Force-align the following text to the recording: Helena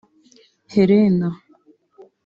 Helena 0.73 1.29